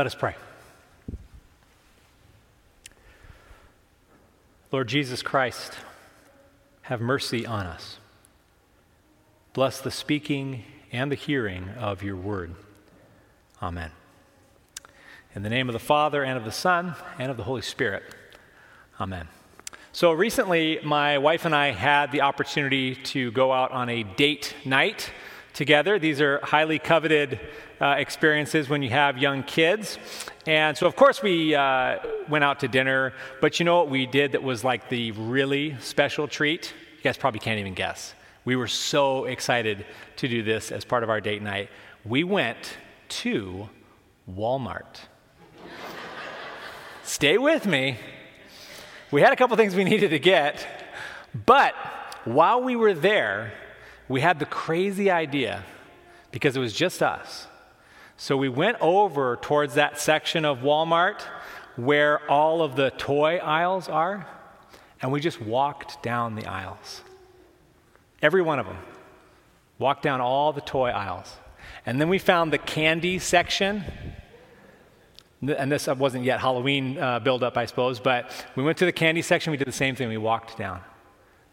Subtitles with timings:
[0.00, 0.34] Let us pray.
[4.72, 5.74] Lord Jesus Christ,
[6.80, 7.98] have mercy on us.
[9.52, 12.54] Bless the speaking and the hearing of your word.
[13.62, 13.90] Amen.
[15.34, 18.02] In the name of the Father, and of the Son, and of the Holy Spirit.
[18.98, 19.28] Amen.
[19.92, 24.54] So recently, my wife and I had the opportunity to go out on a date
[24.64, 25.10] night
[25.52, 25.98] together.
[25.98, 27.40] These are highly coveted
[27.80, 29.98] uh, experiences when you have young kids.
[30.46, 34.06] And so, of course, we uh, went out to dinner, but you know what we
[34.06, 36.72] did that was like the really special treat?
[36.96, 38.14] You guys probably can't even guess.
[38.44, 39.84] We were so excited
[40.16, 41.70] to do this as part of our date night.
[42.04, 43.68] We went to
[44.30, 45.00] Walmart.
[47.02, 47.98] Stay with me.
[49.10, 50.66] We had a couple things we needed to get,
[51.46, 51.74] but
[52.24, 53.52] while we were there,
[54.10, 55.64] we had the crazy idea
[56.30, 57.46] because it was just us
[58.20, 61.22] so we went over towards that section of Walmart
[61.76, 64.26] where all of the toy aisles are,
[65.00, 67.00] and we just walked down the aisles.
[68.20, 68.76] Every one of them.
[69.78, 71.34] Walked down all the toy aisles.
[71.86, 73.84] And then we found the candy section.
[75.40, 79.22] And this wasn't yet Halloween uh, buildup, I suppose, but we went to the candy
[79.22, 79.50] section.
[79.50, 80.10] We did the same thing.
[80.10, 80.82] We walked down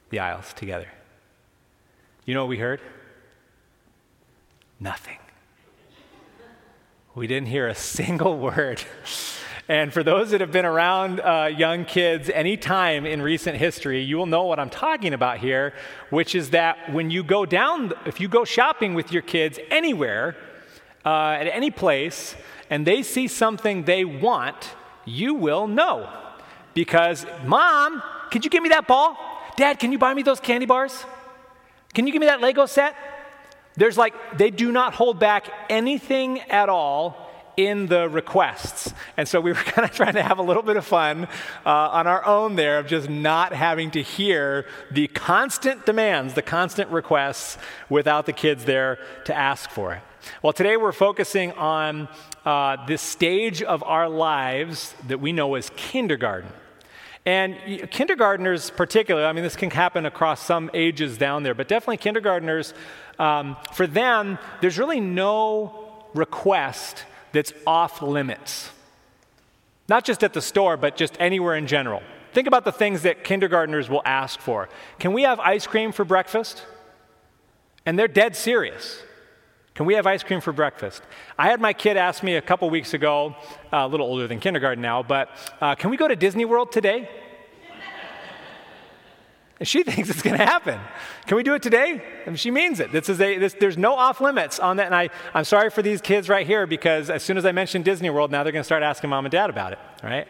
[0.10, 0.90] the aisles together.
[2.28, 2.82] You know what we heard?
[4.82, 5.18] Nothing.
[7.16, 8.84] We didn't hear a single word.
[9.70, 14.02] And for those that have been around uh, young kids any time in recent history,
[14.02, 15.74] you will know what I'm talking about here,
[16.10, 20.36] which is that when you go down, if you go shopping with your kids anywhere,
[21.06, 22.36] uh, at any place,
[22.70, 26.10] and they see something they want, you will know.
[26.74, 29.16] Because, Mom, could you give me that ball?
[29.56, 31.06] Dad, can you buy me those candy bars?
[31.98, 32.96] Can you give me that Lego set?
[33.76, 38.94] There's like, they do not hold back anything at all in the requests.
[39.18, 41.24] And so we were kind of trying to have a little bit of fun
[41.66, 46.44] uh, on our own there of just not having to hear the constant demands, the
[46.44, 47.58] constant requests
[47.90, 50.04] without the kids there to ask for it.
[50.44, 52.10] Well, today we're focusing on
[52.46, 56.52] uh, this stage of our lives that we know as kindergarten.
[57.28, 61.98] And kindergartners, particularly, I mean, this can happen across some ages down there, but definitely
[61.98, 62.74] kindergartners,
[63.20, 68.72] um, for them, there's really no request that's off limits.
[69.90, 72.02] Not just at the store, but just anywhere in general.
[72.32, 74.70] Think about the things that kindergartners will ask for.
[74.98, 76.66] Can we have ice cream for breakfast?
[77.86, 79.02] And they're dead serious.
[79.78, 81.04] Can we have ice cream for breakfast?
[81.38, 83.36] I had my kid ask me a couple weeks ago,
[83.72, 85.30] uh, a little older than kindergarten now, but
[85.62, 87.08] uh, can we go to Disney World today?
[89.60, 90.80] And she thinks it's going to happen.
[91.26, 92.04] Can we do it today?
[92.28, 92.92] And she means it.
[92.92, 94.86] This is a, this, there's no off limits on that.
[94.86, 97.82] And I, I'm sorry for these kids right here because as soon as I mention
[97.82, 100.28] Disney World, now they're going to start asking mom and dad about it, right?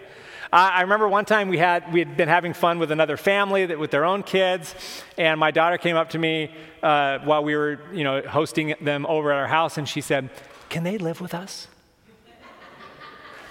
[0.52, 3.78] I remember one time we had we had been having fun with another family that,
[3.78, 4.74] with their own kids,
[5.18, 9.06] and my daughter came up to me uh, while we were you know hosting them
[9.08, 10.30] over at our house, and she said,
[10.70, 11.68] "Can they live with us?"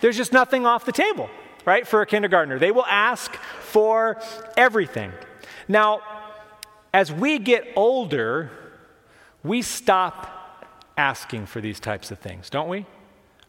[0.01, 1.29] There's just nothing off the table,
[1.65, 2.59] right, for a kindergartner.
[2.59, 4.21] They will ask for
[4.57, 5.13] everything.
[5.69, 6.01] Now,
[6.95, 8.51] as we get older,
[9.43, 10.33] we stop
[10.97, 12.87] asking for these types of things, don't we?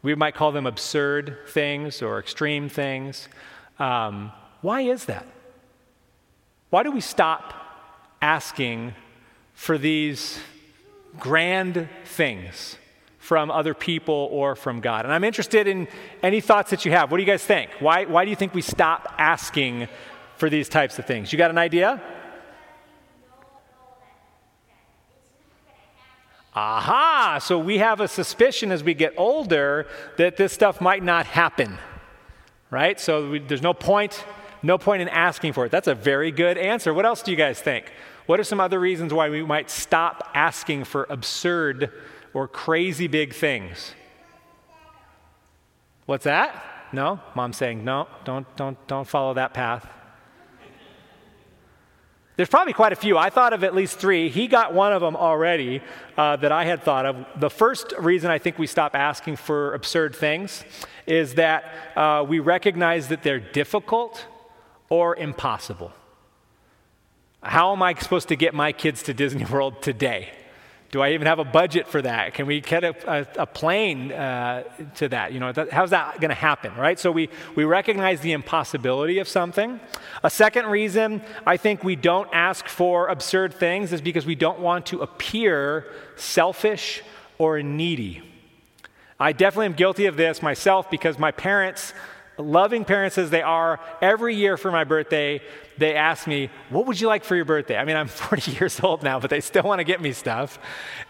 [0.07, 3.27] We might call them absurd things or extreme things.
[3.77, 4.31] Um,
[4.61, 5.27] why is that?
[6.69, 7.53] Why do we stop
[8.21, 8.93] asking
[9.53, 10.39] for these
[11.19, 12.77] grand things
[13.17, 15.03] from other people or from God?
[15.03, 15.89] And I'm interested in
[16.23, 17.11] any thoughts that you have.
[17.11, 17.71] What do you guys think?
[17.79, 19.89] Why, why do you think we stop asking
[20.37, 21.33] for these types of things?
[21.33, 22.01] You got an idea?
[26.57, 27.37] Aha!
[27.39, 29.85] So we have a suspicion as we get older
[30.17, 31.77] that this stuff might not happen,
[32.71, 32.99] right?
[32.99, 34.25] So we, there's no point,
[34.63, 35.71] no point in asking for it.
[35.71, 36.95] That's a very good answer.
[36.95, 37.91] What else do you guys think?
[38.25, 41.91] What are some other reasons why we might stop asking for absurd
[42.33, 43.93] or crazy big things?
[46.07, 46.89] What's that?
[46.91, 47.19] No?
[47.35, 49.87] Mom's saying, no, don't, don't, don't follow that path.
[52.37, 53.17] There's probably quite a few.
[53.17, 54.29] I thought of at least three.
[54.29, 55.81] He got one of them already
[56.15, 57.25] uh, that I had thought of.
[57.35, 60.63] The first reason I think we stop asking for absurd things
[61.07, 64.27] is that uh, we recognize that they're difficult
[64.87, 65.91] or impossible.
[67.41, 70.29] How am I supposed to get my kids to Disney World today?
[70.89, 72.33] Do I even have a budget for that?
[72.33, 74.63] Can we get a, a, a plane uh,
[74.95, 75.33] to that?
[75.33, 76.97] You know, that, how's that going to happen, right?
[76.97, 79.81] So we, we recognize the impossibility of something.
[80.23, 84.59] A second reason I think we don't ask for absurd things is because we don't
[84.59, 87.03] want to appear selfish
[87.37, 88.23] or needy.
[89.19, 91.93] I definitely am guilty of this myself because my parents,
[92.37, 95.41] loving parents as they are, every year for my birthday,
[95.77, 97.77] they ask me, What would you like for your birthday?
[97.77, 100.59] I mean, I'm 40 years old now, but they still want to get me stuff.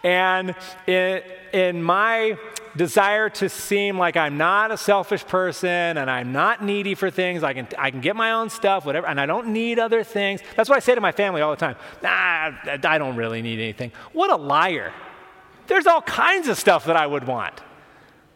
[0.02, 0.54] And
[0.86, 1.22] in,
[1.52, 2.38] in my
[2.76, 7.42] desire to seem like I'm not a selfish person and I'm not needy for things,
[7.42, 10.40] I can, I can get my own stuff, whatever, and I don't need other things.
[10.56, 11.76] That's what I say to my family all the time.
[12.02, 13.92] Nah, I don't really need anything.
[14.12, 14.92] What a liar.
[15.66, 17.60] There's all kinds of stuff that I would want,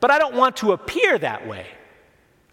[0.01, 1.67] but I don't want to appear that way.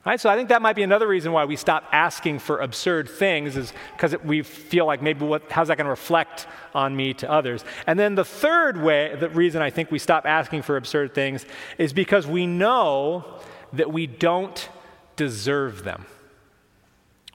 [0.06, 0.20] Right?
[0.20, 3.58] So I think that might be another reason why we stop asking for absurd things
[3.58, 7.30] is because we feel like maybe what, how's that going to reflect on me to
[7.30, 7.66] others?
[7.86, 11.46] And then the third way, the reason I think we stop asking for absurd things
[11.78, 13.40] is because we know
[13.74, 14.70] that we don't
[15.18, 16.06] deserve them.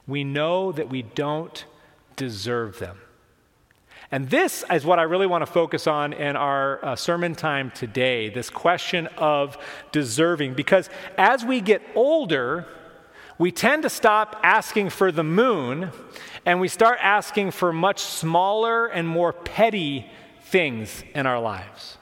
[0.07, 1.65] We know that we don't
[2.17, 2.99] deserve them.
[4.15, 7.73] And this is what I really want to focus on in our uh, sermon time
[7.73, 9.59] today this question of
[9.91, 10.55] deserving.
[10.55, 10.89] Because
[11.19, 12.65] as we get older,
[13.39, 15.91] we tend to stop asking for the moon
[16.47, 20.09] and we start asking for much smaller and more petty
[20.43, 21.99] things in our lives.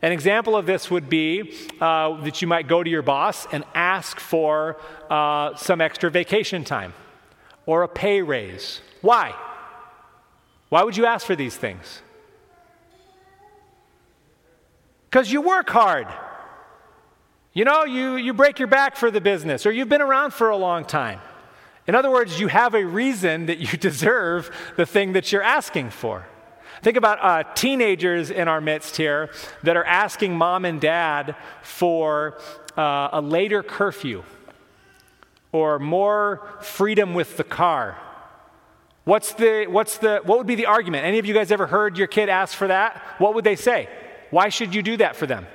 [0.00, 3.62] An example of this would be uh, that you might go to your boss and
[3.74, 6.94] ask for uh, some extra vacation time
[7.66, 8.80] or a pay raise.
[9.02, 9.34] Why?
[10.72, 12.00] Why would you ask for these things?
[15.04, 16.06] Because you work hard.
[17.52, 20.48] You know, you, you break your back for the business, or you've been around for
[20.48, 21.20] a long time.
[21.86, 25.90] In other words, you have a reason that you deserve the thing that you're asking
[25.90, 26.26] for.
[26.80, 29.28] Think about uh, teenagers in our midst here
[29.64, 32.38] that are asking mom and dad for
[32.78, 34.24] uh, a later curfew
[35.52, 37.98] or more freedom with the car
[39.04, 41.04] What's the, what's the, what would be the argument?
[41.04, 43.02] Any of you guys ever heard your kid ask for that?
[43.18, 43.88] What would they say?
[44.30, 45.46] Why should you do that for them?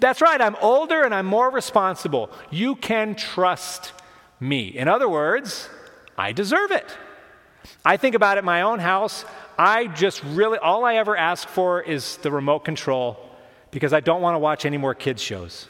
[0.00, 2.30] That's right, I'm older and I'm more responsible.
[2.50, 3.92] You can trust
[4.38, 4.68] me.
[4.68, 5.68] In other words,
[6.16, 6.96] I deserve it.
[7.84, 9.24] I think about it my own house.
[9.58, 13.18] I just really, all I ever ask for is the remote control
[13.72, 15.66] because I don't want to watch any more kids' shows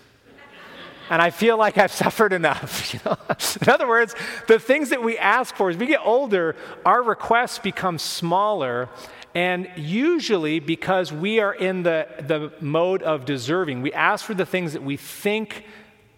[1.10, 2.94] and I feel like I've suffered enough.
[2.94, 3.16] You know?
[3.60, 4.14] in other words,
[4.46, 6.56] the things that we ask for as we get older,
[6.86, 8.88] our requests become smaller.
[9.34, 14.46] And usually, because we are in the, the mode of deserving, we ask for the
[14.46, 15.64] things that we think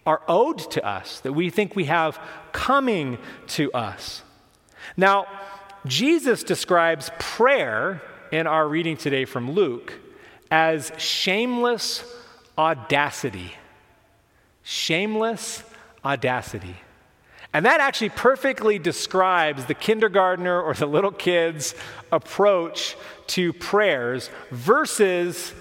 [0.05, 2.19] are owed to us, that we think we have
[2.53, 3.17] coming
[3.47, 4.23] to us.
[4.95, 5.27] Now,
[5.85, 8.01] Jesus describes prayer
[8.31, 9.93] in our reading today from Luke
[10.49, 12.03] as shameless
[12.57, 13.53] audacity
[14.63, 15.63] shameless
[16.03, 16.77] audacity.
[17.53, 21.75] And that actually perfectly describes the kindergartner or the little kid's
[22.11, 22.95] approach
[23.27, 25.53] to prayers versus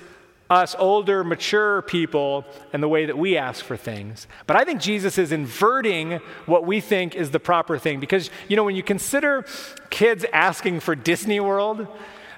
[0.49, 4.27] us older, mature people and the way that we ask for things.
[4.47, 8.57] But I think Jesus is inverting what we think is the proper thing because, you
[8.57, 9.47] know, when you consider
[9.91, 11.87] kids asking for Disney World,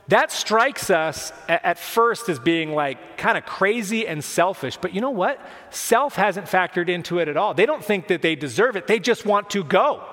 [0.09, 4.77] that strikes us at first as being like kind of crazy and selfish.
[4.77, 5.41] But you know what?
[5.71, 7.55] Self hasn't factored into it at all.
[7.55, 10.05] They don't think that they deserve it, they just want to go.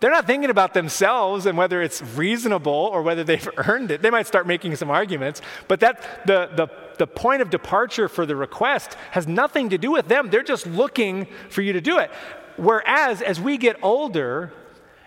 [0.00, 4.02] They're not thinking about themselves and whether it's reasonable or whether they've earned it.
[4.02, 6.68] They might start making some arguments, but that the, the,
[6.98, 10.28] the point of departure for the request has nothing to do with them.
[10.28, 12.10] They're just looking for you to do it.
[12.56, 14.52] Whereas as we get older,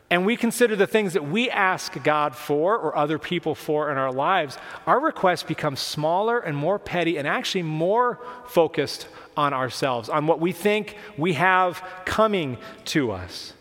[0.10, 3.98] and we consider the things that we ask God for or other people for in
[3.98, 10.08] our lives, our requests become smaller and more petty and actually more focused on ourselves,
[10.08, 13.54] on what we think we have coming to us.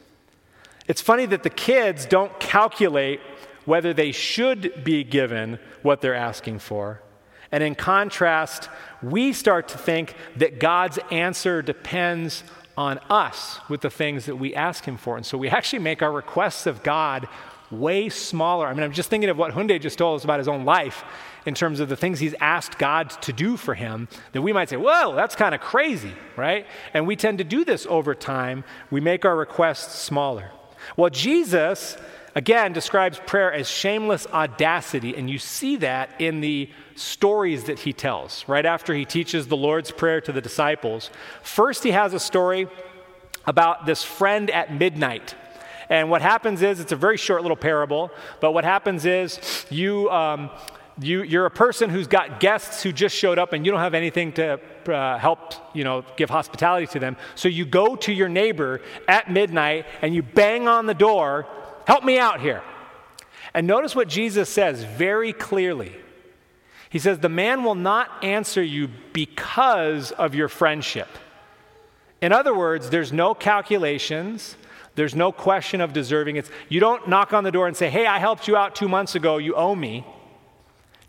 [0.86, 3.20] It's funny that the kids don't calculate
[3.64, 7.02] whether they should be given what they're asking for.
[7.50, 8.68] And in contrast,
[9.02, 12.44] we start to think that God's answer depends
[12.76, 15.16] on us with the things that we ask Him for.
[15.16, 17.28] And so we actually make our requests of God
[17.70, 18.66] way smaller.
[18.66, 21.04] I mean, I'm just thinking of what Hyundai just told us about his own life
[21.46, 24.68] in terms of the things he's asked God to do for him, that we might
[24.68, 26.66] say, whoa, that's kind of crazy, right?
[26.92, 28.64] And we tend to do this over time.
[28.90, 30.50] We make our requests smaller.
[30.96, 31.96] Well, Jesus,
[32.36, 37.92] again, describes prayer as shameless audacity, and you see that in the stories that he
[37.92, 41.10] tells right after he teaches the Lord's Prayer to the disciples.
[41.42, 42.68] First, he has a story
[43.46, 45.34] about this friend at midnight.
[45.88, 50.10] And what happens is, it's a very short little parable, but what happens is you,
[50.10, 50.50] um,
[51.00, 53.94] you, you're a person who's got guests who just showed up and you don't have
[53.94, 57.16] anything to uh, help, you know, give hospitality to them.
[57.34, 61.46] So you go to your neighbor at midnight and you bang on the door,
[61.86, 62.62] help me out here.
[63.54, 65.96] And notice what Jesus says very clearly.
[66.90, 71.08] He says, The man will not answer you because of your friendship.
[72.20, 74.56] In other words, there's no calculations.
[74.94, 76.36] There's no question of deserving.
[76.36, 78.88] It's, you don't knock on the door and say, Hey, I helped you out two
[78.88, 79.38] months ago.
[79.38, 80.04] You owe me.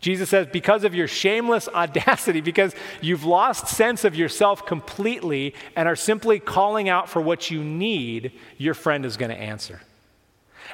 [0.00, 5.88] Jesus says, because of your shameless audacity, because you've lost sense of yourself completely and
[5.88, 9.80] are simply calling out for what you need, your friend is going to answer.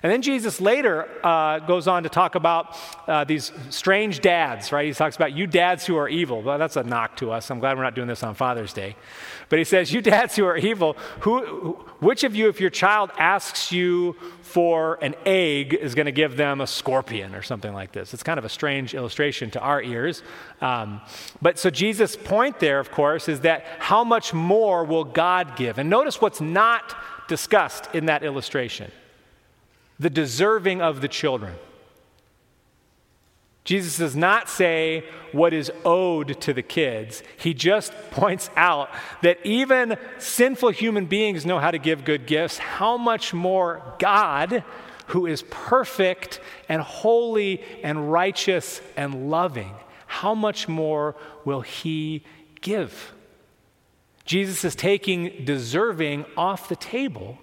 [0.03, 4.87] And then Jesus later uh, goes on to talk about uh, these strange dads, right?
[4.87, 6.43] He talks about you dads who are evil.
[6.43, 7.51] Well, that's a knock to us.
[7.51, 8.97] I'm glad we're not doing this on Father's Day.
[9.49, 13.11] But he says, You dads who are evil, who, which of you, if your child
[13.19, 17.93] asks you for an egg, is going to give them a scorpion or something like
[17.93, 18.13] this?
[18.15, 20.23] It's kind of a strange illustration to our ears.
[20.61, 21.01] Um,
[21.41, 25.79] but so Jesus' point there, of course, is that how much more will God give?
[25.79, 26.97] And notice what's not
[27.29, 28.91] discussed in that illustration
[30.04, 31.54] the deserving of the children.
[33.64, 37.23] Jesus does not say what is owed to the kids.
[37.38, 38.90] He just points out
[39.23, 42.58] that even sinful human beings know how to give good gifts.
[42.58, 44.62] How much more God,
[45.06, 49.73] who is perfect and holy and righteous and loving,
[50.06, 52.25] how much more will He
[52.61, 53.14] give?
[54.26, 57.38] Jesus is taking deserving off the table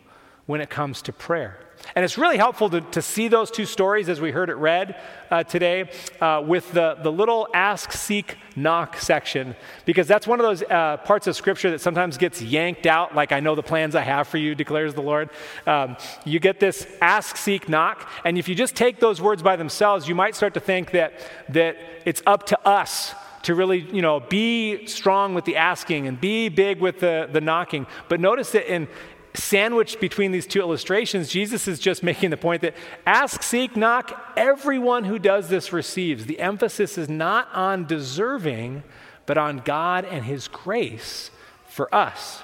[0.45, 1.57] when it comes to prayer.
[1.95, 4.99] And it's really helpful to, to see those two stories as we heard it read
[5.29, 10.45] uh, today uh, with the, the little ask, seek, knock section, because that's one of
[10.45, 13.95] those uh, parts of Scripture that sometimes gets yanked out, like, I know the plans
[13.95, 15.29] I have for you, declares the Lord.
[15.65, 15.95] Um,
[16.25, 20.07] you get this ask, seek, knock, and if you just take those words by themselves,
[20.07, 21.13] you might start to think that,
[21.49, 26.21] that it's up to us to really, you know, be strong with the asking and
[26.21, 27.87] be big with the, the knocking.
[28.07, 28.87] But notice that in,
[29.33, 34.33] sandwiched between these two illustrations, Jesus is just making the point that ask, seek, knock,
[34.35, 36.25] everyone who does this receives.
[36.25, 38.83] The emphasis is not on deserving,
[39.25, 41.31] but on God and His grace
[41.67, 42.43] for us.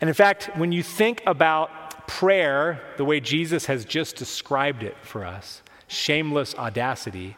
[0.00, 4.96] And in fact, when you think about prayer the way Jesus has just described it
[5.02, 7.36] for us, shameless audacity,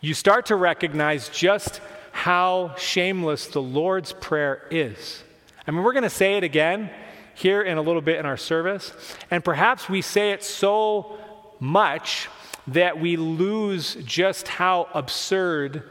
[0.00, 1.80] you start to recognize just
[2.12, 5.22] how shameless the Lord's Prayer is.
[5.66, 6.90] I mean, we're going to say it again
[7.34, 8.92] here in a little bit in our service.
[9.30, 11.18] And perhaps we say it so
[11.58, 12.28] much
[12.66, 15.82] that we lose just how absurd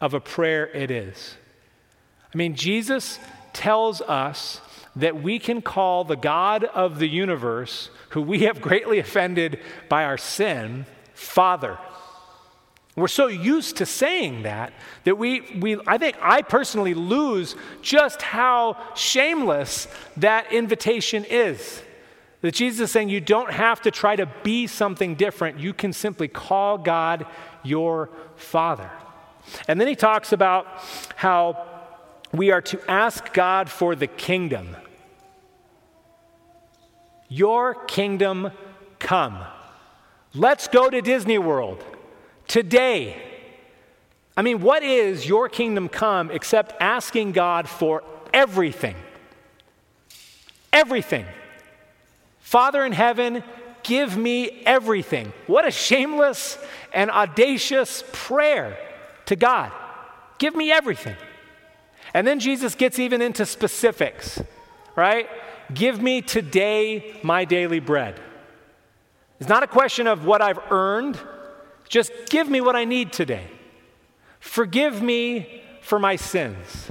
[0.00, 1.36] of a prayer it is.
[2.32, 3.18] I mean, Jesus
[3.52, 4.60] tells us
[4.96, 10.04] that we can call the God of the universe, who we have greatly offended by
[10.04, 11.78] our sin, Father.
[12.96, 14.72] We're so used to saying that
[15.04, 19.86] that we, we, I think I personally lose just how shameless
[20.16, 21.82] that invitation is.
[22.40, 25.60] That Jesus is saying you don't have to try to be something different.
[25.60, 27.26] You can simply call God
[27.62, 28.90] your Father.
[29.68, 30.66] And then he talks about
[31.16, 31.66] how
[32.32, 34.74] we are to ask God for the kingdom.
[37.28, 38.52] Your kingdom
[38.98, 39.38] come.
[40.34, 41.84] Let's go to Disney World
[42.46, 43.16] today.
[44.36, 48.96] I mean, what is your kingdom come except asking God for everything?
[50.72, 51.24] Everything.
[52.40, 53.42] Father in heaven,
[53.82, 55.32] give me everything.
[55.46, 56.58] What a shameless
[56.92, 58.78] and audacious prayer
[59.26, 59.72] to God.
[60.38, 61.16] Give me everything.
[62.14, 64.40] And then Jesus gets even into specifics,
[64.94, 65.28] right?
[65.72, 68.20] Give me today my daily bread.
[69.40, 71.18] It's not a question of what I've earned
[71.88, 73.46] just give me what I need today.
[74.40, 76.90] Forgive me for my sins.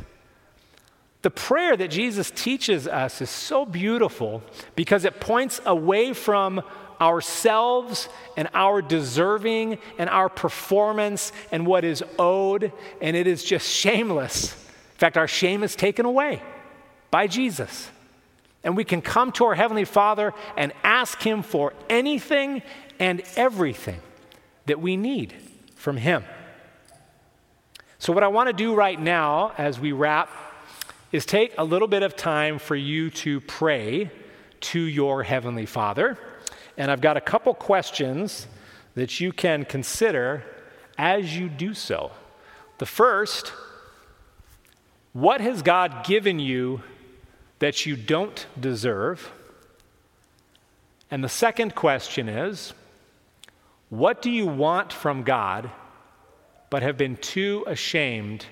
[1.22, 4.44] The prayer that Jesus teaches us is so beautiful
[4.76, 6.62] because it points away from
[7.02, 12.72] ourselves and our deserving and our performance and what is owed,
[13.02, 14.54] and it is just shameless.
[14.54, 16.42] In fact, our shame is taken away
[17.12, 17.90] by Jesus.
[18.64, 22.62] And we can come to our Heavenly Father and ask Him for anything
[23.00, 24.00] and everything
[24.66, 25.36] that we need
[25.76, 26.24] from Him.
[28.00, 30.30] So, what I want to do right now as we wrap
[31.12, 34.12] is take a little bit of time for you to pray
[34.60, 36.18] to your Heavenly Father.
[36.78, 38.48] And I've got a couple questions
[38.96, 40.44] that you can consider
[40.98, 42.12] as you do so.
[42.80, 43.54] The first,
[45.14, 46.82] what has God given you
[47.60, 49.32] that you don't deserve?
[51.10, 52.74] And the second question is,
[53.90, 55.70] what do you want from God
[56.70, 58.46] but have been too ashamed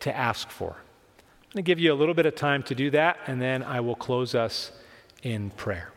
[0.00, 0.70] to ask for?
[0.70, 3.62] I'm going to give you a little bit of time to do that, and then
[3.62, 4.72] I will close us
[5.22, 5.91] in prayer.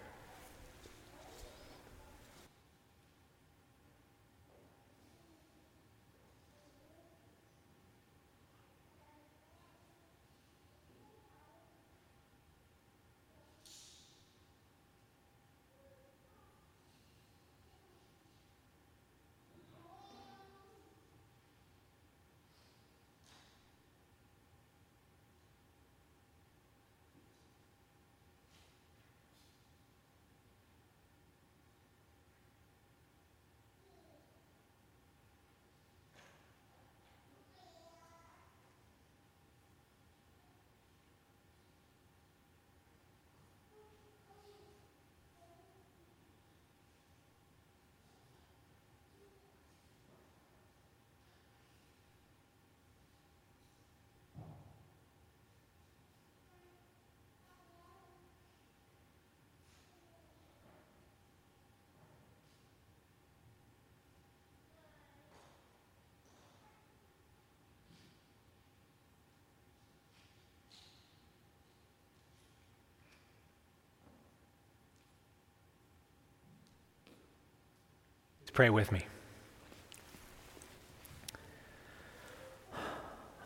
[78.55, 79.01] Pray with me.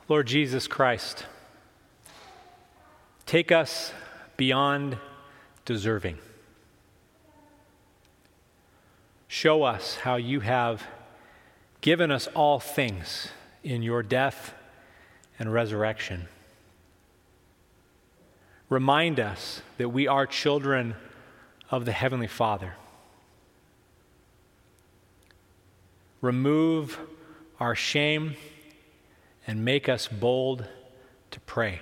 [0.07, 1.25] Lord Jesus Christ,
[3.25, 3.91] take us
[4.37, 4.99] beyond
[5.65, 6.19] deserving.
[9.27, 10.85] Show us how you have
[11.81, 13.29] given us all things
[13.63, 14.53] in your death
[15.39, 16.27] and resurrection.
[18.69, 20.93] Remind us that we are children
[21.71, 22.75] of the Heavenly Father.
[26.21, 26.99] Remove
[27.59, 28.35] our shame
[29.47, 30.65] and make us bold
[31.31, 31.81] to pray.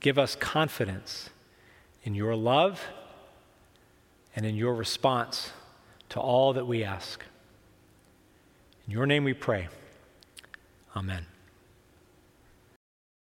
[0.00, 1.30] Give us confidence
[2.04, 2.84] in your love
[4.34, 5.50] and in your response
[6.10, 7.24] to all that we ask.
[8.86, 9.68] In your name we pray.
[10.94, 11.26] Amen.